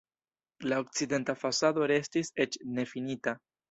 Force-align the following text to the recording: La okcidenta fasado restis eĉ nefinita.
La 0.71 0.79
okcidenta 0.85 1.37
fasado 1.43 1.87
restis 1.95 2.35
eĉ 2.47 2.63
nefinita. 2.77 3.41